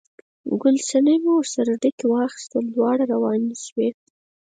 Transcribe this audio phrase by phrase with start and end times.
[0.61, 3.89] ګل صنمې ورسره ډکي واخیستل، دواړه روانې شوې.